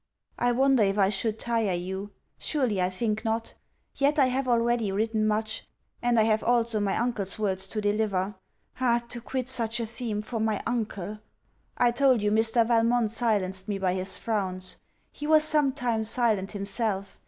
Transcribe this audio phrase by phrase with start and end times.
[0.39, 2.09] I wonder if I should tire you?
[2.39, 3.53] Surely I think not:
[3.93, 5.67] yet I have already written much,
[6.01, 8.33] and I have also my uncle's words to deliver.
[8.79, 9.03] Ah!
[9.09, 11.19] to quit such a theme for my uncle!
[11.77, 12.65] I told you, Mr.
[12.65, 14.77] Valmont silenced me by his frowns.
[15.11, 17.19] He was some time silent himself.